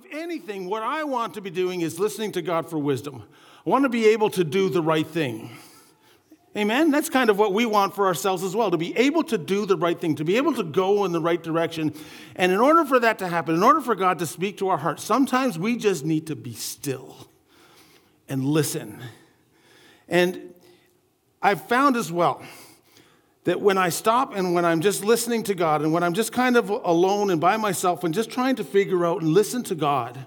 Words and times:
of 0.00 0.06
anything, 0.12 0.66
what 0.66 0.82
I 0.82 1.04
want 1.04 1.34
to 1.34 1.42
be 1.42 1.50
doing 1.50 1.82
is 1.82 1.98
listening 1.98 2.32
to 2.32 2.40
God 2.40 2.70
for 2.70 2.78
wisdom. 2.78 3.22
I 3.66 3.68
want 3.68 3.84
to 3.84 3.90
be 3.90 4.08
able 4.08 4.30
to 4.30 4.44
do 4.44 4.70
the 4.70 4.80
right 4.80 5.06
thing. 5.06 5.50
Amen? 6.56 6.90
That's 6.90 7.10
kind 7.10 7.28
of 7.28 7.38
what 7.38 7.52
we 7.52 7.66
want 7.66 7.94
for 7.94 8.06
ourselves 8.06 8.42
as 8.42 8.56
well 8.56 8.70
to 8.70 8.78
be 8.78 8.96
able 8.96 9.22
to 9.24 9.36
do 9.36 9.66
the 9.66 9.76
right 9.76 10.00
thing, 10.00 10.14
to 10.14 10.24
be 10.24 10.38
able 10.38 10.54
to 10.54 10.62
go 10.62 11.04
in 11.04 11.12
the 11.12 11.20
right 11.20 11.40
direction. 11.40 11.92
And 12.34 12.50
in 12.50 12.60
order 12.60 12.86
for 12.86 12.98
that 12.98 13.18
to 13.18 13.28
happen, 13.28 13.54
in 13.54 13.62
order 13.62 13.82
for 13.82 13.94
God 13.94 14.18
to 14.20 14.26
speak 14.26 14.56
to 14.58 14.68
our 14.68 14.78
hearts, 14.78 15.04
sometimes 15.04 15.58
we 15.58 15.76
just 15.76 16.02
need 16.02 16.26
to 16.28 16.34
be 16.34 16.54
still 16.54 17.28
and 18.26 18.42
listen. 18.42 19.00
And 20.08 20.54
I've 21.42 21.62
found 21.68 21.96
as 21.96 22.10
well 22.10 22.42
that 23.44 23.60
when 23.60 23.78
I 23.78 23.88
stop 23.88 24.34
and 24.34 24.54
when 24.54 24.64
I'm 24.64 24.80
just 24.80 25.04
listening 25.04 25.42
to 25.44 25.54
God 25.54 25.82
and 25.82 25.92
when 25.92 26.02
I'm 26.02 26.14
just 26.14 26.32
kind 26.32 26.56
of 26.56 26.68
alone 26.68 27.30
and 27.30 27.40
by 27.40 27.56
myself 27.56 28.04
and 28.04 28.12
just 28.12 28.30
trying 28.30 28.56
to 28.56 28.64
figure 28.64 29.06
out 29.06 29.22
and 29.22 29.32
listen 29.32 29.62
to 29.64 29.74
God, 29.74 30.26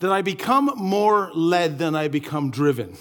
that 0.00 0.12
I 0.12 0.22
become 0.22 0.70
more 0.76 1.30
led 1.34 1.78
than 1.78 1.94
I 1.94 2.08
become 2.08 2.50
driven. 2.50 2.96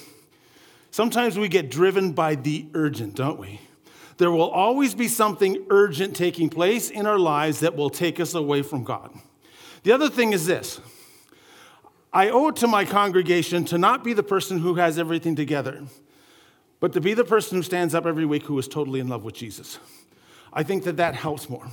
Sometimes 0.92 1.38
we 1.38 1.50
get 1.50 1.70
driven 1.70 2.14
by 2.14 2.36
the 2.36 2.68
urgent, 2.74 3.16
don't 3.16 3.38
we? 3.38 3.60
There 4.18 4.32
will 4.32 4.50
always 4.50 4.96
be 4.96 5.10
something 5.10 5.66
urgent 5.70 6.16
taking 6.16 6.50
place 6.50 6.90
in 6.90 7.06
our 7.06 7.20
lives 7.20 7.60
that 7.60 7.76
will 7.76 7.90
take 7.90 8.20
us 8.20 8.34
away 8.34 8.62
from 8.62 8.86
God. 8.86 9.14
The 9.84 9.92
other 9.92 10.10
thing 10.10 10.32
is 10.32 10.46
this 10.46 10.80
I 12.14 12.30
owe 12.30 12.48
it 12.48 12.56
to 12.58 12.68
my 12.68 12.86
congregation 12.86 13.66
to 13.66 13.78
not 13.78 14.06
be 14.06 14.14
the 14.14 14.24
person 14.24 14.60
who 14.60 14.76
has 14.76 14.98
everything 14.98 15.36
together, 15.36 15.84
but 16.80 16.94
to 16.94 17.02
be 17.02 17.14
the 17.14 17.24
person 17.24 17.58
who 17.58 17.64
stands 17.64 17.96
up 17.96 18.06
every 18.06 18.26
week 18.26 18.44
who 18.44 18.58
is 18.60 18.68
totally 18.68 19.00
in 19.00 19.08
love 19.08 19.24
with 19.24 19.36
Jesus. 19.36 19.80
I 20.54 20.64
think 20.64 20.84
that 20.86 20.98
that 20.98 21.16
helps 21.16 21.50
more. 21.50 21.68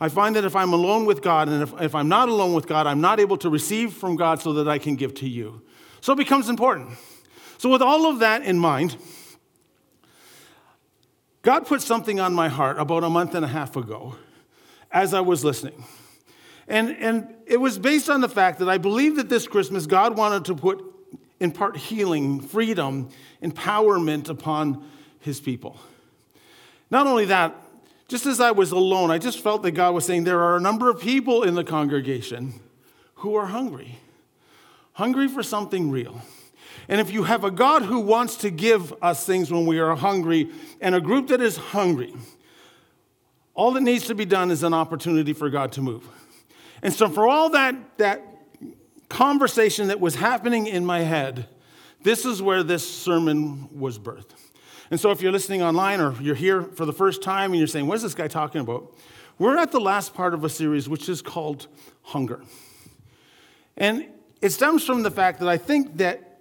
I 0.00 0.08
find 0.08 0.34
that 0.36 0.44
if 0.44 0.56
I'm 0.56 0.72
alone 0.72 1.04
with 1.04 1.22
God 1.22 1.48
and 1.48 1.62
if, 1.62 1.80
if 1.80 1.94
I'm 1.94 2.08
not 2.08 2.28
alone 2.28 2.54
with 2.54 2.66
God, 2.66 2.86
I'm 2.86 3.00
not 3.00 3.20
able 3.20 3.36
to 3.38 3.50
receive 3.50 3.92
from 3.92 4.16
God 4.16 4.40
so 4.40 4.54
that 4.54 4.68
I 4.68 4.78
can 4.78 4.96
give 4.96 5.14
to 5.16 5.28
you. 5.28 5.62
So 6.00 6.12
it 6.12 6.16
becomes 6.16 6.48
important. 6.48 6.90
So, 7.58 7.68
with 7.68 7.82
all 7.82 8.06
of 8.06 8.18
that 8.18 8.42
in 8.42 8.58
mind, 8.58 8.96
God 11.42 11.66
put 11.66 11.80
something 11.80 12.18
on 12.18 12.34
my 12.34 12.48
heart 12.48 12.78
about 12.80 13.04
a 13.04 13.10
month 13.10 13.36
and 13.36 13.44
a 13.44 13.48
half 13.48 13.76
ago 13.76 14.16
as 14.90 15.14
I 15.14 15.20
was 15.20 15.44
listening. 15.44 15.84
And, 16.66 16.96
and 16.96 17.34
it 17.46 17.58
was 17.58 17.78
based 17.78 18.08
on 18.08 18.20
the 18.20 18.28
fact 18.28 18.58
that 18.60 18.68
I 18.68 18.78
believe 18.78 19.16
that 19.16 19.28
this 19.28 19.46
Christmas 19.46 19.86
God 19.86 20.16
wanted 20.16 20.44
to 20.46 20.54
put, 20.54 20.82
in 21.42 21.50
part, 21.50 21.76
healing, 21.76 22.40
freedom, 22.40 23.08
empowerment 23.42 24.28
upon 24.28 24.88
his 25.18 25.40
people. 25.40 25.76
Not 26.88 27.08
only 27.08 27.24
that, 27.24 27.56
just 28.06 28.26
as 28.26 28.40
I 28.40 28.52
was 28.52 28.70
alone, 28.70 29.10
I 29.10 29.18
just 29.18 29.40
felt 29.40 29.64
that 29.64 29.72
God 29.72 29.92
was 29.92 30.04
saying 30.04 30.22
there 30.22 30.40
are 30.40 30.56
a 30.56 30.60
number 30.60 30.88
of 30.88 31.00
people 31.00 31.42
in 31.42 31.56
the 31.56 31.64
congregation 31.64 32.60
who 33.16 33.34
are 33.34 33.46
hungry, 33.46 33.98
hungry 34.92 35.26
for 35.26 35.42
something 35.42 35.90
real. 35.90 36.22
And 36.88 37.00
if 37.00 37.12
you 37.12 37.24
have 37.24 37.42
a 37.42 37.50
God 37.50 37.82
who 37.82 37.98
wants 37.98 38.36
to 38.36 38.50
give 38.50 38.94
us 39.02 39.26
things 39.26 39.50
when 39.50 39.66
we 39.66 39.80
are 39.80 39.96
hungry 39.96 40.48
and 40.80 40.94
a 40.94 41.00
group 41.00 41.26
that 41.28 41.40
is 41.40 41.56
hungry, 41.56 42.14
all 43.54 43.72
that 43.72 43.82
needs 43.82 44.06
to 44.06 44.14
be 44.14 44.26
done 44.26 44.52
is 44.52 44.62
an 44.62 44.74
opportunity 44.74 45.32
for 45.32 45.50
God 45.50 45.72
to 45.72 45.82
move. 45.82 46.08
And 46.82 46.94
so, 46.94 47.08
for 47.08 47.28
all 47.28 47.50
that, 47.50 47.74
that 47.98 48.31
conversation 49.12 49.88
that 49.88 50.00
was 50.00 50.16
happening 50.16 50.66
in 50.66 50.84
my 50.84 51.00
head, 51.00 51.46
this 52.02 52.24
is 52.24 52.42
where 52.42 52.62
this 52.62 52.88
sermon 52.88 53.68
was 53.78 53.98
birthed. 53.98 54.30
And 54.90 54.98
so, 54.98 55.10
if 55.10 55.22
you're 55.22 55.32
listening 55.32 55.62
online 55.62 56.00
or 56.00 56.14
you're 56.20 56.34
here 56.34 56.62
for 56.62 56.84
the 56.84 56.92
first 56.92 57.22
time 57.22 57.52
and 57.52 57.58
you're 57.58 57.68
saying, 57.68 57.86
What 57.86 57.94
is 57.96 58.02
this 58.02 58.14
guy 58.14 58.28
talking 58.28 58.60
about? 58.60 58.94
We're 59.38 59.56
at 59.56 59.72
the 59.72 59.80
last 59.80 60.14
part 60.14 60.34
of 60.34 60.44
a 60.44 60.48
series 60.48 60.88
which 60.88 61.08
is 61.08 61.22
called 61.22 61.66
Hunger. 62.02 62.42
And 63.76 64.06
it 64.40 64.50
stems 64.50 64.84
from 64.84 65.02
the 65.02 65.10
fact 65.10 65.40
that 65.40 65.48
I 65.48 65.56
think 65.56 65.96
that 65.98 66.40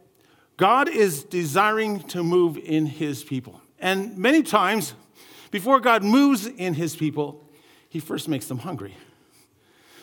God 0.58 0.90
is 0.90 1.24
desiring 1.24 2.02
to 2.10 2.24
move 2.24 2.58
in 2.58 2.86
his 2.86 3.24
people. 3.24 3.62
And 3.80 4.18
many 4.18 4.44
times, 4.44 4.94
before 5.50 5.80
God 5.80 6.04
moves 6.04 6.46
in 6.46 6.74
his 6.74 6.96
people, 6.96 7.48
he 7.90 8.00
first 8.00 8.28
makes 8.28 8.48
them 8.48 8.60
hungry. 8.60 8.96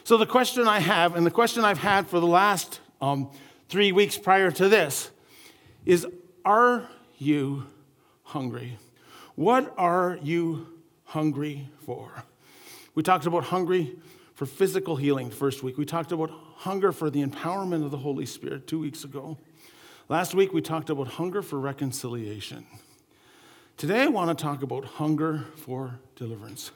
So, 0.09 0.17
the 0.17 0.25
question 0.25 0.67
I 0.67 0.79
have, 0.79 1.17
and 1.17 1.27
the 1.27 1.31
question 1.31 1.67
I've 1.67 1.77
had 1.77 2.07
for 2.09 2.19
the 2.19 2.27
last 2.27 2.81
um, 2.99 3.31
three 3.69 3.93
weeks 3.93 4.17
prior 4.17 4.51
to 4.53 4.67
this, 4.67 5.11
is 5.85 6.07
Are 6.47 6.89
you 7.19 7.67
hungry? 8.23 8.79
What 9.35 9.75
are 9.77 10.19
you 10.23 10.67
hungry 11.05 11.69
for? 11.85 12.25
We 12.95 13.03
talked 13.03 13.27
about 13.27 13.45
hungry 13.45 13.99
for 14.33 14.47
physical 14.47 14.97
healing 14.97 15.29
the 15.29 15.37
first 15.37 15.63
week. 15.63 15.77
We 15.77 15.85
talked 15.85 16.11
about 16.11 16.31
hunger 16.57 16.91
for 16.91 17.11
the 17.11 17.23
empowerment 17.23 17.85
of 17.85 17.91
the 17.91 17.99
Holy 17.99 18.25
Spirit 18.25 18.67
two 18.67 18.79
weeks 18.79 19.05
ago. 19.05 19.37
Last 20.09 20.35
week 20.35 20.55
we 20.55 20.63
talked 20.63 20.89
about 20.89 21.09
hunger 21.09 21.43
for 21.43 21.61
reconciliation. 21.61 22.65
Today 23.77 24.05
I 24.05 24.07
want 24.07 24.31
to 24.39 24.43
talk 24.43 24.63
about 24.63 24.87
hunger 24.87 25.45
for 25.57 25.99
deliverance. 26.17 26.71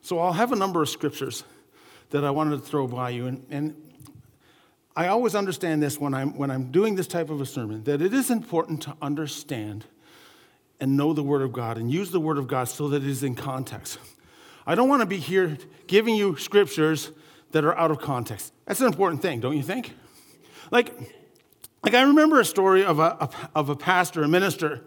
So 0.00 0.18
I'll 0.18 0.32
have 0.32 0.50
a 0.52 0.56
number 0.56 0.80
of 0.80 0.88
scriptures 0.88 1.44
that 2.14 2.24
I 2.24 2.30
wanted 2.30 2.58
to 2.58 2.62
throw 2.62 2.86
by 2.86 3.10
you. 3.10 3.26
And, 3.26 3.44
and 3.50 3.74
I 4.94 5.08
always 5.08 5.34
understand 5.34 5.82
this 5.82 5.98
when 5.98 6.14
I'm, 6.14 6.38
when 6.38 6.48
I'm 6.48 6.70
doing 6.70 6.94
this 6.94 7.08
type 7.08 7.28
of 7.28 7.40
a 7.40 7.46
sermon 7.46 7.82
that 7.84 8.00
it 8.00 8.14
is 8.14 8.30
important 8.30 8.82
to 8.82 8.94
understand 9.02 9.84
and 10.78 10.96
know 10.96 11.12
the 11.12 11.24
Word 11.24 11.42
of 11.42 11.52
God 11.52 11.76
and 11.76 11.90
use 11.90 12.12
the 12.12 12.20
Word 12.20 12.38
of 12.38 12.46
God 12.46 12.68
so 12.68 12.86
that 12.90 13.02
it 13.02 13.08
is 13.08 13.24
in 13.24 13.34
context. 13.34 13.98
I 14.64 14.76
don't 14.76 14.88
want 14.88 15.00
to 15.02 15.06
be 15.06 15.16
here 15.16 15.58
giving 15.88 16.14
you 16.14 16.36
scriptures 16.36 17.10
that 17.50 17.64
are 17.64 17.76
out 17.76 17.90
of 17.90 17.98
context. 17.98 18.52
That's 18.64 18.80
an 18.80 18.86
important 18.86 19.20
thing, 19.20 19.40
don't 19.40 19.56
you 19.56 19.64
think? 19.64 19.92
Like, 20.70 20.96
like, 21.82 21.94
I 21.94 22.02
remember 22.02 22.38
a 22.38 22.44
story 22.44 22.84
of 22.84 23.00
a, 23.00 23.28
of 23.56 23.70
a 23.70 23.74
pastor, 23.74 24.22
a 24.22 24.28
minister, 24.28 24.82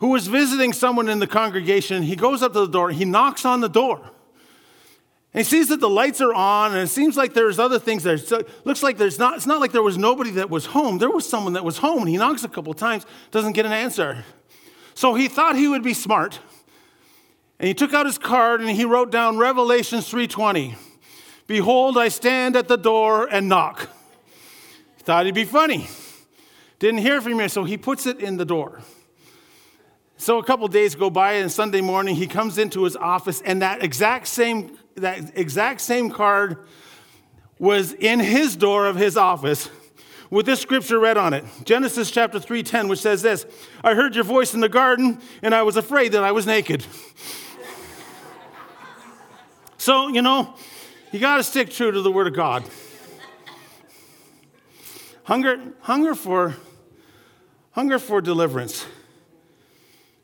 who 0.00 0.08
was 0.08 0.26
visiting 0.26 0.72
someone 0.72 1.08
in 1.08 1.20
the 1.20 1.28
congregation. 1.28 2.02
He 2.02 2.16
goes 2.16 2.42
up 2.42 2.52
to 2.54 2.58
the 2.58 2.66
door, 2.66 2.90
he 2.90 3.04
knocks 3.04 3.44
on 3.44 3.60
the 3.60 3.68
door. 3.68 4.10
And 5.34 5.44
he 5.44 5.44
sees 5.44 5.68
that 5.68 5.80
the 5.80 5.90
lights 5.90 6.20
are 6.20 6.32
on, 6.32 6.72
and 6.72 6.80
it 6.80 6.86
seems 6.86 7.16
like 7.16 7.34
there's 7.34 7.58
other 7.58 7.80
things 7.80 8.04
there. 8.04 8.16
So 8.18 8.38
it 8.38 8.48
looks 8.64 8.84
like 8.84 8.98
there's 8.98 9.18
not, 9.18 9.34
it's 9.36 9.46
not 9.46 9.60
like 9.60 9.72
there 9.72 9.82
was 9.82 9.98
nobody 9.98 10.30
that 10.32 10.48
was 10.48 10.66
home. 10.66 10.98
There 10.98 11.10
was 11.10 11.28
someone 11.28 11.54
that 11.54 11.64
was 11.64 11.78
home, 11.78 11.98
and 11.98 12.08
he 12.08 12.16
knocks 12.16 12.44
a 12.44 12.48
couple 12.48 12.72
times, 12.72 13.04
doesn't 13.32 13.52
get 13.52 13.66
an 13.66 13.72
answer. 13.72 14.24
So 14.94 15.14
he 15.14 15.26
thought 15.26 15.56
he 15.56 15.66
would 15.66 15.82
be 15.82 15.92
smart. 15.92 16.38
And 17.58 17.68
he 17.68 17.74
took 17.74 17.92
out 17.92 18.06
his 18.06 18.18
card 18.18 18.60
and 18.60 18.70
he 18.70 18.84
wrote 18.84 19.10
down 19.10 19.38
Revelation 19.38 20.00
3:20. 20.00 20.76
Behold, 21.46 21.98
I 21.98 22.08
stand 22.08 22.56
at 22.56 22.68
the 22.68 22.76
door 22.76 23.26
and 23.26 23.48
knock. 23.48 23.88
Thought 24.98 25.26
he'd 25.26 25.34
be 25.34 25.44
funny. 25.44 25.88
Didn't 26.78 27.00
hear 27.00 27.20
from 27.20 27.36
me, 27.36 27.48
so 27.48 27.64
he 27.64 27.76
puts 27.76 28.06
it 28.06 28.20
in 28.20 28.36
the 28.36 28.44
door. 28.44 28.80
So 30.16 30.38
a 30.38 30.44
couple 30.44 30.66
days 30.68 30.94
go 30.94 31.10
by, 31.10 31.34
and 31.34 31.50
Sunday 31.50 31.80
morning 31.80 32.16
he 32.16 32.26
comes 32.26 32.56
into 32.56 32.84
his 32.84 32.96
office, 32.96 33.40
and 33.42 33.60
that 33.62 33.82
exact 33.82 34.28
same 34.28 34.78
that 34.96 35.36
exact 35.38 35.80
same 35.80 36.10
card 36.10 36.58
was 37.58 37.92
in 37.92 38.20
his 38.20 38.56
door 38.56 38.86
of 38.86 38.96
his 38.96 39.16
office 39.16 39.68
with 40.30 40.46
this 40.46 40.60
scripture 40.60 40.98
read 40.98 41.16
on 41.16 41.32
it. 41.32 41.44
Genesis 41.64 42.10
chapter 42.10 42.38
3:10 42.38 42.88
which 42.88 43.00
says 43.00 43.22
this, 43.22 43.46
I 43.82 43.94
heard 43.94 44.14
your 44.14 44.24
voice 44.24 44.54
in 44.54 44.60
the 44.60 44.68
garden 44.68 45.20
and 45.42 45.54
I 45.54 45.62
was 45.62 45.76
afraid 45.76 46.12
that 46.12 46.24
I 46.24 46.32
was 46.32 46.46
naked. 46.46 46.84
so, 49.78 50.08
you 50.08 50.22
know, 50.22 50.54
you 51.12 51.20
got 51.20 51.36
to 51.36 51.42
stick 51.42 51.70
true 51.70 51.92
to 51.92 52.02
the 52.02 52.10
word 52.10 52.26
of 52.26 52.34
God. 52.34 52.64
Hunger 55.24 55.58
hunger 55.80 56.14
for 56.14 56.56
Hunger 57.74 57.98
for 57.98 58.20
deliverance. 58.20 58.86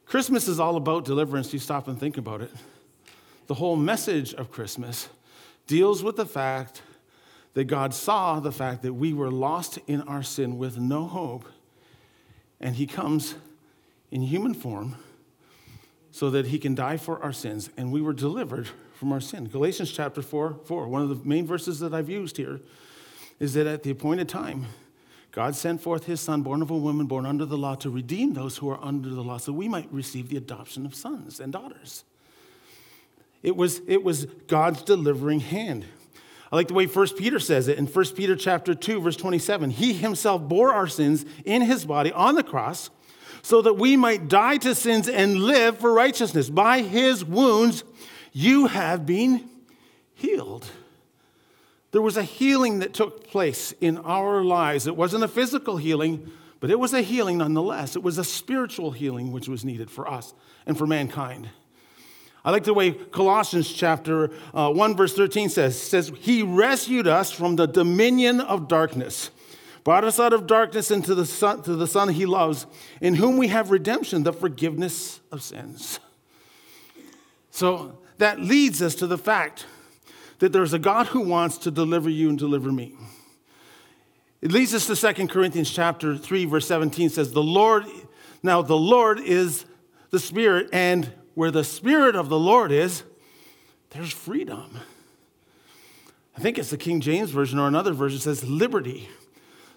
Christmas 0.07 0.47
is 0.47 0.61
all 0.61 0.77
about 0.77 1.05
deliverance. 1.05 1.53
You 1.53 1.59
stop 1.59 1.89
and 1.89 1.99
think 1.99 2.17
about 2.17 2.43
it. 2.43 2.53
The 3.51 3.55
whole 3.55 3.75
message 3.75 4.33
of 4.33 4.53
Christmas 4.53 5.09
deals 5.67 6.05
with 6.05 6.15
the 6.15 6.25
fact 6.25 6.83
that 7.55 7.65
God 7.65 7.93
saw 7.93 8.39
the 8.39 8.53
fact 8.53 8.83
that 8.83 8.93
we 8.93 9.13
were 9.13 9.29
lost 9.29 9.81
in 9.89 10.03
our 10.03 10.23
sin 10.23 10.57
with 10.57 10.79
no 10.79 11.05
hope, 11.09 11.47
and 12.61 12.77
He 12.77 12.87
comes 12.87 13.35
in 14.13 14.23
human 14.23 14.55
form 14.55 14.95
so 16.13 16.31
that 16.31 16.47
He 16.47 16.61
can 16.61 16.77
die 16.77 16.97
for 16.97 17.21
our 17.25 17.33
sins, 17.33 17.71
and 17.77 17.91
we 17.91 18.01
were 18.01 18.13
delivered 18.13 18.69
from 18.95 19.11
our 19.11 19.21
sin. 19.21 19.49
Galatians 19.49 19.91
chapter 19.91 20.23
4 20.23 20.61
4, 20.65 20.87
one 20.87 21.03
of 21.03 21.09
the 21.09 21.29
main 21.29 21.45
verses 21.45 21.81
that 21.81 21.93
I've 21.93 22.09
used 22.09 22.37
here, 22.37 22.61
is 23.41 23.55
that 23.55 23.67
at 23.67 23.83
the 23.83 23.91
appointed 23.91 24.29
time, 24.29 24.67
God 25.33 25.57
sent 25.57 25.83
forth 25.83 26.05
his 26.05 26.21
son, 26.21 26.43
born 26.43 26.63
of 26.63 26.71
a 26.71 26.79
woman, 26.79 27.07
born 27.07 27.27
under 27.27 27.47
the 27.47 27.59
law, 27.59 27.75
to 27.75 27.91
redeem 27.91 28.35
those 28.35 28.59
who 28.59 28.71
are 28.71 28.79
under 28.81 29.09
the 29.09 29.25
law, 29.25 29.39
so 29.39 29.53
we 29.53 29.67
might 29.67 29.93
receive 29.93 30.29
the 30.29 30.37
adoption 30.37 30.87
of 30.87 30.95
sons 30.95 31.41
and 31.41 31.53
daughters. 31.53 32.05
It 33.43 33.57
was, 33.57 33.81
it 33.87 34.03
was 34.03 34.27
God's 34.47 34.83
delivering 34.83 35.41
hand. 35.41 35.87
I 36.53 36.57
like 36.57 36.69
the 36.69 36.75
way 36.75 36.87
1 36.87 37.09
Peter 37.17 37.39
says 37.39 37.69
it 37.69 37.79
in 37.79 37.87
1 37.87 38.05
Peter 38.15 38.35
chapter 38.35 38.75
2, 38.75 39.01
verse 39.01 39.17
27. 39.17 39.71
He 39.71 39.93
himself 39.93 40.43
bore 40.43 40.73
our 40.75 40.89
sins 40.89 41.25
in 41.45 41.63
his 41.63 41.85
body 41.85 42.13
on 42.13 42.35
the 42.35 42.43
cross, 42.43 42.91
so 43.43 43.63
that 43.63 43.75
we 43.75 43.97
might 43.97 44.29
die 44.29 44.57
to 44.59 44.75
sins 44.75 45.09
and 45.09 45.43
live 45.45 45.79
for 45.79 45.93
righteousness. 45.93 46.51
By 46.51 46.83
his 46.83 47.25
wounds, 47.25 47.85
you 48.33 48.67
have 48.67 49.07
been 49.07 49.49
healed. 50.15 50.67
There 51.93 52.03
was 52.03 52.17
a 52.17 52.23
healing 52.23 52.81
that 52.81 52.95
took 52.95 53.27
place 53.29 53.73
in 53.81 53.99
our 53.99 54.45
lives. 54.45 54.87
It 54.87 54.97
wasn't 54.97 55.25
a 55.25 55.29
physical 55.29 55.77
healing, 55.77 56.31
but 56.61 56.71
it 56.71 56.79
was 56.79 56.93
a 56.93 57.01
healing 57.01 57.39
nonetheless. 57.39 57.97
It 57.97 58.03
was 58.03 58.19
a 58.19 58.25
spiritual 58.25 58.91
healing 58.91 59.33
which 59.33 59.49
was 59.49 59.65
needed 59.65 59.91
for 59.91 60.09
us 60.09 60.35
and 60.67 60.77
for 60.77 60.87
mankind. 60.87 61.49
I 62.45 62.51
like 62.51 62.65
the 62.65 62.75
way 62.75 62.93
Colossians 62.93 63.71
chapter 63.71 64.31
uh, 64.55 64.71
1 64.73 64.97
verse 64.97 65.15
13 65.15 65.51
says, 65.51 65.81
says, 65.81 66.11
He 66.21 66.43
rescued 66.43 67.07
us 67.07 67.31
from 67.31 67.57
the 67.57 67.67
dominion 67.67 68.41
of 68.41 68.67
darkness, 68.67 69.31
brought 69.85 70.05
us 70.05 70.19
out 70.19 70.33
of 70.33 70.47
darkness 70.47 70.91
into 70.91 71.15
the 71.15 71.27
son, 71.27 71.63
to 71.65 71.77
the 71.77 71.87
Son 71.87 72.09
he 72.09 72.25
loves, 72.25 72.67
in 73.01 73.17
whom 73.17 73.37
we 73.37 73.49
have 73.49 73.71
redemption, 73.71 74.23
the 74.23 74.33
forgiveness 74.33 75.21
of 75.31 75.43
sins. 75.43 76.01
So 77.51 77.99
that 78.19 78.41
leads 78.41 78.81
us 78.81 78.95
to 78.97 79.07
the 79.07 79.19
fact 79.19 79.67
that 80.39 80.53
there's 80.53 80.73
a 80.73 80.79
God 80.79 81.09
who 81.09 81.21
wants 81.21 81.59
to 81.59 81.71
deliver 81.71 82.09
you 82.09 82.31
and 82.31 82.39
deliver 82.39 82.73
me. 82.73 82.95
It 84.41 84.53
leads 84.53 84.73
us 84.73 84.87
to 84.87 85.15
2 85.15 85.29
Corinthians 85.29 85.71
chapter 85.71 86.17
3 86.17 86.47
verse 86.47 86.67
17 86.67 87.11
says 87.11 87.33
the 87.33 87.43
Lord 87.43 87.85
now 88.43 88.63
the 88.63 88.77
Lord 88.77 89.21
is 89.21 89.67
the 90.11 90.19
spirit 90.19 90.71
and 90.73 91.13
where 91.35 91.51
the 91.51 91.65
spirit 91.65 92.17
of 92.17 92.29
the 92.29 92.39
Lord 92.39 92.73
is 92.73 93.03
there's 93.91 94.13
freedom. 94.13 94.79
I 96.37 96.41
think 96.41 96.59
it's 96.59 96.71
the 96.71 96.77
King 96.77 97.01
James 97.01 97.31
version 97.31 97.59
or 97.59 97.67
another 97.67 97.93
version 97.93 98.21
says 98.21 98.49
liberty. 98.49 99.09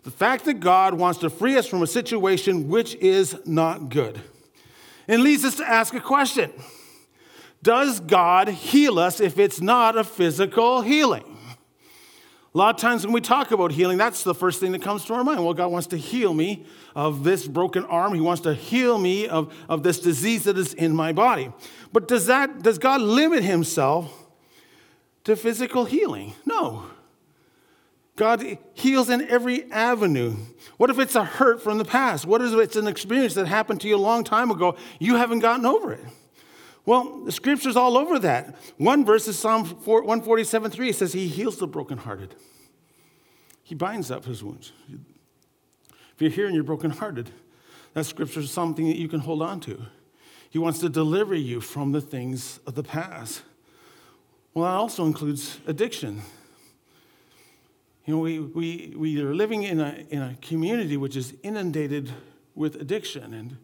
The 0.03 0.11
fact 0.11 0.45
that 0.45 0.59
God 0.59 0.93
wants 0.93 1.19
to 1.19 1.29
free 1.29 1.57
us 1.57 1.65
from 1.65 1.81
a 1.81 1.87
situation 1.87 2.67
which 2.67 2.95
is 2.95 3.35
not 3.45 3.89
good. 3.89 4.21
And 5.07 5.23
leads 5.23 5.43
us 5.43 5.55
to 5.55 5.67
ask 5.67 5.93
a 5.93 5.99
question. 5.99 6.51
Does 7.61 7.99
God 7.99 8.49
heal 8.49 8.99
us 8.99 9.19
if 9.19 9.39
it's 9.39 9.61
not 9.61 9.97
a 9.97 10.03
physical 10.03 10.81
healing? 10.81 11.32
A 12.53 12.57
lot 12.57 12.75
of 12.75 12.79
times 12.79 13.03
when 13.03 13.13
we 13.13 13.21
talk 13.21 13.49
about 13.49 13.71
healing, 13.71 13.97
that's 13.97 14.23
the 14.23 14.35
first 14.35 14.59
thing 14.59 14.73
that 14.73 14.81
comes 14.83 15.05
to 15.05 15.13
our 15.15 15.23
mind. 15.23 15.43
Well, 15.43 15.55
God 15.55 15.71
wants 15.71 15.87
to 15.87 15.97
heal 15.97 16.35
me 16.35 16.65
of 16.95 17.23
this 17.23 17.47
broken 17.47 17.83
arm. 17.85 18.13
He 18.13 18.21
wants 18.21 18.43
to 18.43 18.53
heal 18.53 18.99
me 18.99 19.27
of, 19.27 19.51
of 19.67 19.81
this 19.81 19.99
disease 19.99 20.43
that 20.43 20.55
is 20.55 20.75
in 20.75 20.95
my 20.95 21.13
body. 21.13 21.51
But 21.91 22.07
does 22.07 22.27
that 22.27 22.61
does 22.61 22.77
God 22.77 23.01
limit 23.01 23.43
himself 23.43 24.13
to 25.23 25.35
physical 25.35 25.85
healing? 25.85 26.33
No. 26.45 26.85
God 28.15 28.59
heals 28.75 29.09
in 29.09 29.27
every 29.27 29.71
avenue. 29.71 30.35
What 30.77 30.91
if 30.91 30.99
it's 30.99 31.15
a 31.15 31.23
hurt 31.23 31.63
from 31.63 31.79
the 31.79 31.85
past? 31.85 32.25
What 32.27 32.43
if 32.43 32.53
it's 32.53 32.75
an 32.75 32.85
experience 32.85 33.33
that 33.33 33.47
happened 33.47 33.81
to 33.81 33.87
you 33.87 33.95
a 33.95 33.97
long 33.97 34.23
time 34.23 34.51
ago? 34.51 34.75
You 34.99 35.15
haven't 35.15 35.39
gotten 35.39 35.65
over 35.65 35.93
it. 35.93 36.05
Well, 36.85 37.21
the 37.23 37.31
scripture's 37.31 37.77
all 37.77 37.97
over 37.97 38.19
that. 38.19 38.55
One 38.77 39.05
verse 39.05 39.27
is 39.27 39.39
Psalm 39.39 39.65
147 39.65 40.71
3. 40.71 40.89
It 40.89 40.95
says, 40.95 41.13
He 41.13 41.27
heals 41.27 41.57
the 41.57 41.67
brokenhearted, 41.67 42.35
He 43.63 43.75
binds 43.75 44.11
up 44.11 44.25
His 44.25 44.43
wounds. 44.43 44.71
If 44.89 46.21
you're 46.21 46.29
here 46.29 46.45
and 46.45 46.53
you're 46.53 46.63
brokenhearted, 46.63 47.31
that 47.93 48.05
scripture 48.05 48.41
is 48.41 48.51
something 48.51 48.87
that 48.87 48.97
you 48.97 49.07
can 49.07 49.21
hold 49.21 49.41
on 49.41 49.59
to. 49.61 49.81
He 50.49 50.59
wants 50.59 50.79
to 50.79 50.89
deliver 50.89 51.33
you 51.33 51.61
from 51.61 51.91
the 51.91 52.01
things 52.01 52.59
of 52.67 52.75
the 52.75 52.83
past. 52.83 53.41
Well, 54.53 54.65
that 54.65 54.77
also 54.77 55.05
includes 55.05 55.59
addiction. 55.65 56.21
You 58.05 58.15
know, 58.15 58.19
we, 58.21 58.39
we, 58.39 58.93
we 58.95 59.21
are 59.23 59.33
living 59.33 59.63
in 59.63 59.79
a, 59.79 60.05
in 60.09 60.21
a 60.21 60.37
community 60.41 60.97
which 60.97 61.15
is 61.15 61.33
inundated 61.41 62.11
with 62.53 62.75
addiction. 62.75 63.33
And 63.33 63.57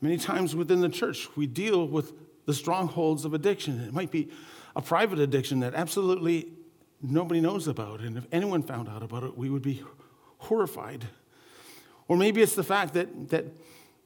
many 0.00 0.18
times 0.18 0.54
within 0.54 0.80
the 0.80 0.88
church, 0.88 1.28
we 1.36 1.46
deal 1.46 1.88
with 1.88 2.12
the 2.46 2.54
strongholds 2.54 3.24
of 3.24 3.34
addiction. 3.34 3.80
It 3.80 3.92
might 3.92 4.10
be 4.10 4.28
a 4.76 4.82
private 4.82 5.18
addiction 5.18 5.60
that 5.60 5.74
absolutely 5.74 6.48
nobody 7.02 7.40
knows 7.40 7.68
about. 7.68 8.00
And 8.00 8.16
if 8.16 8.26
anyone 8.32 8.62
found 8.62 8.88
out 8.88 9.02
about 9.02 9.24
it, 9.24 9.36
we 9.36 9.50
would 9.50 9.62
be 9.62 9.82
horrified. 10.38 11.06
Or 12.08 12.16
maybe 12.16 12.42
it's 12.42 12.54
the 12.54 12.64
fact 12.64 12.94
that, 12.94 13.28
that 13.30 13.46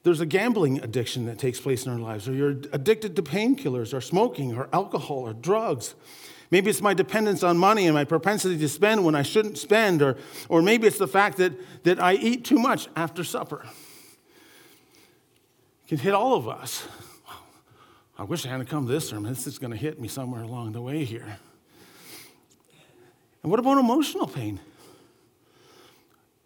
there's 0.02 0.20
a 0.20 0.26
gambling 0.26 0.82
addiction 0.82 1.26
that 1.26 1.38
takes 1.38 1.60
place 1.60 1.86
in 1.86 1.92
our 1.92 1.98
lives, 1.98 2.28
or 2.28 2.34
you're 2.34 2.56
addicted 2.72 3.16
to 3.16 3.22
painkillers, 3.22 3.94
or 3.94 4.00
smoking, 4.00 4.54
or 4.54 4.68
alcohol, 4.72 5.20
or 5.20 5.32
drugs. 5.32 5.94
Maybe 6.50 6.70
it's 6.70 6.82
my 6.82 6.92
dependence 6.92 7.42
on 7.42 7.56
money 7.56 7.86
and 7.86 7.94
my 7.94 8.04
propensity 8.04 8.58
to 8.58 8.68
spend 8.68 9.04
when 9.04 9.14
I 9.14 9.22
shouldn't 9.22 9.56
spend, 9.56 10.02
or, 10.02 10.18
or 10.48 10.60
maybe 10.60 10.86
it's 10.86 10.98
the 10.98 11.08
fact 11.08 11.38
that, 11.38 11.52
that 11.84 11.98
I 12.00 12.14
eat 12.14 12.44
too 12.44 12.58
much 12.58 12.88
after 12.94 13.24
supper. 13.24 13.64
It 15.84 15.88
can 15.88 15.98
hit 15.98 16.12
all 16.12 16.36
of 16.36 16.48
us. 16.48 16.86
I 18.16 18.22
wish 18.22 18.46
I 18.46 18.50
hadn't 18.50 18.66
come 18.66 18.86
to 18.86 18.92
this 18.92 19.08
sermon. 19.08 19.32
This 19.32 19.46
is 19.46 19.58
going 19.58 19.72
to 19.72 19.76
hit 19.76 20.00
me 20.00 20.06
somewhere 20.06 20.42
along 20.42 20.72
the 20.72 20.80
way 20.80 21.04
here. 21.04 21.38
And 23.42 23.50
what 23.50 23.58
about 23.58 23.78
emotional 23.78 24.26
pain? 24.26 24.60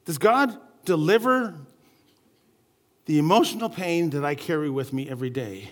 Does 0.07 0.17
God 0.17 0.59
deliver 0.87 1.55
the 3.05 3.19
emotional 3.19 3.69
pain 3.69 4.11
that 4.11 4.25
I 4.25 4.35
carry 4.35 4.71
with 4.71 4.93
me 4.95 5.09
every 5.09 5.29
day? 5.29 5.69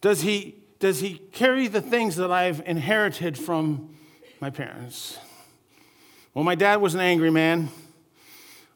Does 0.00 0.22
He, 0.22 0.54
does 0.78 1.00
he 1.00 1.18
carry 1.32 1.66
the 1.66 1.80
things 1.80 2.16
that 2.16 2.30
I've 2.30 2.62
inherited 2.64 3.36
from 3.36 3.96
my 4.40 4.50
parents? 4.50 5.18
Well, 6.34 6.44
my 6.44 6.54
dad 6.54 6.80
was 6.80 6.94
an 6.94 7.00
angry 7.00 7.30
man. 7.30 7.68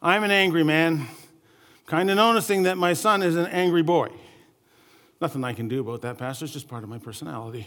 I'm 0.02 0.24
an 0.24 0.30
angry 0.30 0.64
man. 0.64 1.06
Kind 1.86 2.10
of 2.10 2.16
noticing 2.16 2.64
that 2.64 2.76
my 2.76 2.92
son 2.92 3.22
is 3.22 3.36
an 3.36 3.46
angry 3.46 3.82
boy. 3.82 4.08
Nothing 5.20 5.44
I 5.44 5.52
can 5.52 5.68
do 5.68 5.80
about 5.80 6.02
that, 6.02 6.18
Pastor. 6.18 6.44
It's 6.44 6.54
just 6.54 6.68
part 6.68 6.82
of 6.82 6.90
my 6.90 6.98
personality. 6.98 7.66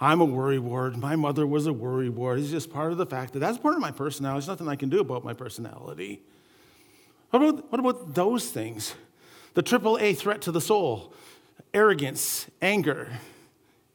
I'm 0.00 0.20
a 0.20 0.24
worry 0.24 0.58
ward. 0.58 0.96
My 0.96 1.14
mother 1.14 1.46
was 1.46 1.66
a 1.66 1.72
worry 1.72 2.08
ward. 2.08 2.40
It's 2.40 2.50
just 2.50 2.72
part 2.72 2.90
of 2.90 2.98
the 2.98 3.06
fact 3.06 3.34
that 3.34 3.38
that's 3.38 3.58
part 3.58 3.76
of 3.76 3.80
my 3.80 3.92
personality. 3.92 4.40
There's 4.40 4.48
nothing 4.48 4.68
I 4.68 4.74
can 4.74 4.88
do 4.88 5.00
about 5.00 5.24
my 5.24 5.32
personality. 5.32 6.22
What 7.30 7.42
about, 7.42 7.70
what 7.70 7.78
about 7.78 8.14
those 8.14 8.50
things? 8.50 8.94
The 9.54 9.62
triple 9.62 9.96
A 10.00 10.14
threat 10.14 10.42
to 10.42 10.52
the 10.52 10.60
soul 10.60 11.14
arrogance, 11.74 12.46
anger, 12.60 13.08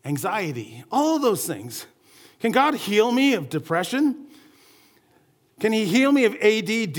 anxiety, 0.04 0.84
all 0.92 1.20
those 1.20 1.46
things. 1.46 1.86
Can 2.40 2.52
God 2.52 2.74
heal 2.74 3.12
me 3.12 3.34
of 3.34 3.50
depression? 3.50 4.28
Can 5.60 5.74
He 5.74 5.86
heal 5.86 6.12
me 6.12 6.26
of 6.26 6.34
ADD, 6.36 6.98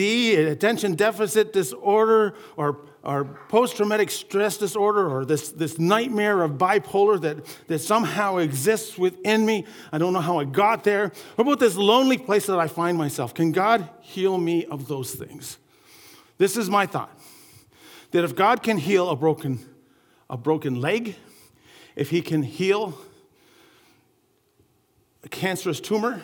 attention 0.53 0.95
deficit 0.95 1.53
disorder, 1.53 2.35
or 2.57 2.81
or 3.09 3.25
post 3.49 3.79
traumatic 3.79 4.11
stress 4.11 4.59
disorder 4.59 5.09
or 5.09 5.25
this, 5.25 5.49
this 5.49 5.79
nightmare 5.79 6.43
of 6.43 6.59
bipolar 6.59 7.19
that, 7.19 7.39
that 7.67 7.79
somehow 7.79 8.37
exists 8.37 8.99
within 8.99 9.47
me. 9.47 9.65
I 9.91 9.97
don't 9.97 10.13
know 10.13 10.21
how 10.21 10.39
I 10.39 10.45
got 10.45 10.85
there. 10.85 11.11
What 11.35 11.45
about 11.45 11.59
this 11.59 11.75
lonely 11.75 12.19
place 12.19 12.45
that 12.47 12.59
I 12.59 12.69
find 12.69 12.99
myself? 12.99 13.33
Can 13.33 13.51
God 13.51 13.89
heal 14.03 14.37
me 14.37 14.67
of 14.67 14.89
those 14.89 15.15
things? 15.15 15.57
This 16.37 16.59
is 16.59 16.69
my 16.69 16.85
thought 16.85 17.19
that 18.11 18.25
if 18.25 18.37
God 18.37 18.63
can 18.63 18.77
heal 18.77 19.09
a 19.09 19.17
broken, 19.17 19.61
a 20.29 20.37
broken 20.37 20.79
leg, 20.79 21.17
if 21.97 22.11
He 22.11 22.21
can 22.21 22.43
heal 22.43 22.99
a 25.25 25.31
cancerous 25.31 25.81
tumor, 25.81 26.21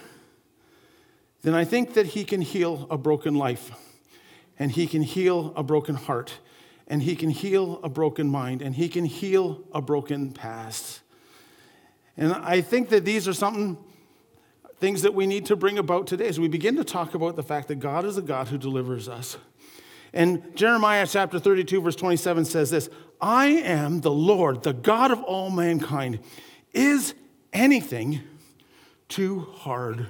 then 1.41 1.55
I 1.55 1.65
think 1.65 1.95
that 1.95 2.09
He 2.09 2.25
can 2.25 2.43
heal 2.43 2.87
a 2.91 2.99
broken 2.99 3.35
life 3.35 3.71
and 4.59 4.71
He 4.71 4.87
can 4.87 5.01
heal 5.01 5.55
a 5.57 5.63
broken 5.63 5.95
heart 5.95 6.41
and 6.87 7.03
He 7.03 7.17
can 7.17 7.31
heal 7.31 7.81
a 7.83 7.89
broken 7.89 8.29
mind, 8.29 8.63
and 8.63 8.75
He 8.75 8.89
can 8.89 9.05
heal 9.05 9.63
a 9.73 9.81
broken 9.81 10.33
past. 10.33 11.01
And 12.17 12.33
I 12.33 12.61
think 12.61 12.91
that 12.91 13.05
these 13.05 13.27
are 13.27 13.33
something, 13.33 13.77
things 14.79 15.03
that 15.03 15.15
we 15.15 15.27
need 15.27 15.47
to 15.47 15.57
bring 15.57 15.79
about 15.79 16.07
today 16.07 16.29
as 16.29 16.39
we 16.39 16.49
begin 16.49 16.77
to 16.77 16.85
talk 16.85 17.15
about 17.15 17.37
the 17.37 17.43
fact 17.43 17.69
that 17.69 17.77
God 17.77 18.05
is 18.05 18.17
a 18.17 18.23
God 18.23 18.49
who 18.49 18.59
delivers 18.59 19.09
us. 19.09 19.37
And 20.13 20.55
Jeremiah 20.55 21.07
chapter 21.09 21.41
32, 21.41 21.81
verse 21.81 21.97
27 21.97 22.45
says 22.45 22.71
this 22.71 22.89
I 23.21 23.47
am 23.47 24.01
the 24.01 24.13
Lord, 24.13 24.63
the 24.63 24.73
God 24.73 25.11
of 25.11 25.23
all 25.23 25.51
mankind. 25.51 26.21
Is 26.73 27.15
anything 27.53 28.21
too 29.09 29.41
hard 29.41 30.07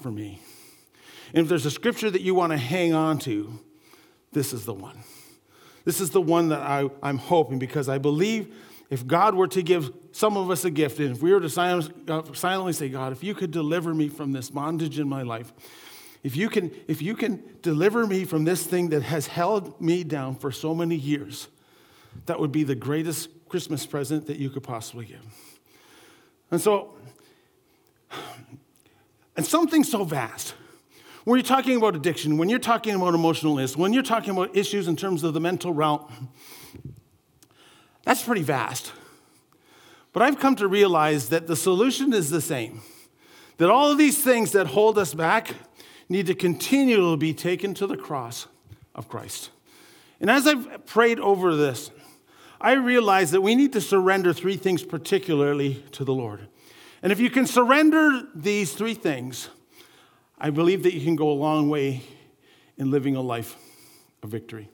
for 0.00 0.10
me? 0.10 0.40
And 1.34 1.42
if 1.42 1.48
there's 1.48 1.66
a 1.66 1.70
scripture 1.70 2.10
that 2.10 2.22
you 2.22 2.34
want 2.34 2.52
to 2.52 2.58
hang 2.58 2.94
on 2.94 3.18
to, 3.20 3.58
this 4.32 4.52
is 4.52 4.64
the 4.64 4.74
one. 4.74 4.98
This 5.88 6.02
is 6.02 6.10
the 6.10 6.20
one 6.20 6.50
that 6.50 6.60
I, 6.60 6.86
I'm 7.02 7.16
hoping 7.16 7.58
because 7.58 7.88
I 7.88 7.96
believe 7.96 8.54
if 8.90 9.06
God 9.06 9.34
were 9.34 9.48
to 9.48 9.62
give 9.62 9.90
some 10.12 10.36
of 10.36 10.50
us 10.50 10.66
a 10.66 10.70
gift, 10.70 10.98
and 10.98 11.16
if 11.16 11.22
we 11.22 11.32
were 11.32 11.40
to 11.40 11.46
uh, 12.06 12.22
silently 12.34 12.74
say, 12.74 12.90
God, 12.90 13.10
if 13.12 13.24
you 13.24 13.34
could 13.34 13.50
deliver 13.50 13.94
me 13.94 14.10
from 14.10 14.32
this 14.32 14.50
bondage 14.50 14.98
in 14.98 15.08
my 15.08 15.22
life, 15.22 15.50
if 16.22 16.36
you 16.36 16.50
can, 16.50 16.72
if 16.88 17.00
you 17.00 17.16
can 17.16 17.42
deliver 17.62 18.06
me 18.06 18.26
from 18.26 18.44
this 18.44 18.66
thing 18.66 18.90
that 18.90 19.02
has 19.02 19.28
held 19.28 19.80
me 19.80 20.04
down 20.04 20.34
for 20.34 20.52
so 20.52 20.74
many 20.74 20.94
years, 20.94 21.48
that 22.26 22.38
would 22.38 22.52
be 22.52 22.64
the 22.64 22.74
greatest 22.74 23.30
Christmas 23.48 23.86
present 23.86 24.26
that 24.26 24.36
you 24.36 24.50
could 24.50 24.64
possibly 24.64 25.06
give. 25.06 25.24
And 26.50 26.60
so, 26.60 26.96
and 29.38 29.46
something 29.46 29.84
so 29.84 30.04
vast 30.04 30.52
when 31.28 31.36
you're 31.36 31.44
talking 31.44 31.76
about 31.76 31.94
addiction, 31.94 32.38
when 32.38 32.48
you're 32.48 32.58
talking 32.58 32.94
about 32.94 33.14
emotional 33.14 33.52
illness, 33.52 33.76
when 33.76 33.92
you're 33.92 34.02
talking 34.02 34.30
about 34.30 34.56
issues 34.56 34.88
in 34.88 34.96
terms 34.96 35.22
of 35.22 35.34
the 35.34 35.40
mental 35.40 35.74
realm, 35.74 36.30
that's 38.02 38.22
pretty 38.22 38.40
vast. 38.40 38.94
But 40.14 40.22
I've 40.22 40.40
come 40.40 40.56
to 40.56 40.66
realize 40.66 41.28
that 41.28 41.46
the 41.46 41.54
solution 41.54 42.14
is 42.14 42.30
the 42.30 42.40
same 42.40 42.80
that 43.58 43.68
all 43.68 43.90
of 43.90 43.98
these 43.98 44.24
things 44.24 44.52
that 44.52 44.68
hold 44.68 44.96
us 44.96 45.12
back 45.12 45.54
need 46.08 46.26
to 46.28 46.34
continually 46.34 47.18
be 47.18 47.34
taken 47.34 47.74
to 47.74 47.86
the 47.86 47.96
cross 47.96 48.46
of 48.94 49.08
Christ. 49.10 49.50
And 50.20 50.30
as 50.30 50.46
I've 50.46 50.86
prayed 50.86 51.20
over 51.20 51.54
this, 51.54 51.90
I 52.58 52.72
realize 52.72 53.32
that 53.32 53.42
we 53.42 53.54
need 53.54 53.74
to 53.74 53.82
surrender 53.82 54.32
three 54.32 54.56
things 54.56 54.82
particularly 54.82 55.84
to 55.92 56.04
the 56.04 56.14
Lord. 56.14 56.48
And 57.02 57.12
if 57.12 57.20
you 57.20 57.28
can 57.28 57.46
surrender 57.46 58.22
these 58.34 58.72
three 58.72 58.94
things, 58.94 59.50
I 60.40 60.50
believe 60.50 60.84
that 60.84 60.94
you 60.94 61.00
can 61.00 61.16
go 61.16 61.30
a 61.30 61.32
long 61.32 61.68
way 61.68 62.02
in 62.76 62.90
living 62.90 63.16
a 63.16 63.20
life 63.20 63.56
of 64.22 64.30
victory. 64.30 64.68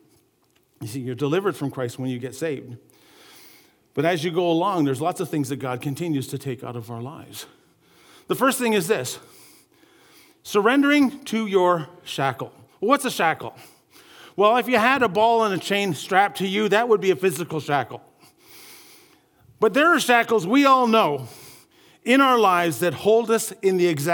You 0.80 0.88
see, 0.88 1.00
you're 1.00 1.14
delivered 1.14 1.56
from 1.56 1.70
Christ 1.70 1.98
when 1.98 2.10
you 2.10 2.18
get 2.18 2.34
saved. 2.34 2.76
But 3.94 4.04
as 4.04 4.24
you 4.24 4.30
go 4.30 4.50
along, 4.50 4.84
there's 4.84 5.00
lots 5.00 5.20
of 5.20 5.30
things 5.30 5.48
that 5.48 5.56
God 5.56 5.80
continues 5.80 6.26
to 6.28 6.38
take 6.38 6.62
out 6.62 6.76
of 6.76 6.90
our 6.90 7.00
lives. 7.00 7.46
The 8.26 8.34
first 8.34 8.58
thing 8.58 8.74
is 8.74 8.88
this 8.88 9.18
surrendering 10.42 11.24
to 11.24 11.46
your 11.46 11.88
shackle. 12.02 12.52
What's 12.80 13.06
a 13.06 13.10
shackle? 13.10 13.54
Well, 14.36 14.56
if 14.58 14.68
you 14.68 14.78
had 14.78 15.02
a 15.02 15.08
ball 15.08 15.44
and 15.44 15.54
a 15.54 15.58
chain 15.58 15.94
strapped 15.94 16.38
to 16.38 16.46
you, 16.46 16.68
that 16.68 16.88
would 16.88 17.00
be 17.00 17.10
a 17.12 17.16
physical 17.16 17.60
shackle. 17.60 18.02
But 19.60 19.72
there 19.72 19.94
are 19.94 20.00
shackles 20.00 20.46
we 20.46 20.66
all 20.66 20.86
know 20.86 21.28
in 22.04 22.20
our 22.20 22.38
lives 22.38 22.80
that 22.80 22.92
hold 22.92 23.30
us 23.30 23.52
in 23.62 23.78
the 23.78 23.86
exact 23.86 24.12